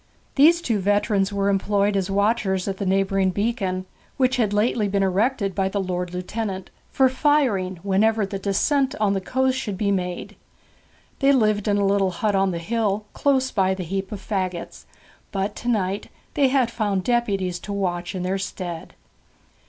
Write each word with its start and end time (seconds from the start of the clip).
These 0.33 0.63
two 0.63 0.79
veterans 0.79 1.31
were 1.31 1.47
employed 1.47 1.95
as 1.95 2.09
watchers 2.09 2.67
at 2.67 2.77
the 2.77 2.87
neighbouring 2.87 3.29
beacon, 3.29 3.85
which 4.17 4.37
had 4.37 4.51
lately 4.51 4.87
been 4.87 5.03
erected 5.03 5.53
by 5.53 5.69
the 5.69 5.79
Lord 5.79 6.11
Lieutenant 6.11 6.71
for 6.89 7.07
firing 7.07 7.75
whenever 7.83 8.25
the 8.25 8.39
descent 8.39 8.95
on 8.99 9.13
the 9.13 9.21
coast 9.21 9.59
should 9.59 9.77
be 9.77 9.91
made. 9.91 10.37
They 11.19 11.31
lived 11.31 11.67
in 11.67 11.77
a 11.77 11.85
little 11.85 12.09
hut 12.09 12.33
on 12.33 12.49
the 12.49 12.57
hill, 12.57 13.05
close 13.13 13.51
by 13.51 13.75
the 13.75 13.83
heap 13.83 14.11
of 14.11 14.19
faggots; 14.19 14.85
but 15.31 15.55
to 15.57 15.67
night 15.67 16.09
they 16.33 16.47
had 16.47 16.71
found 16.71 17.03
deputies 17.03 17.59
to 17.59 17.71
watch 17.71 18.15
in 18.15 18.23
their 18.23 18.39
stead. 18.39 18.95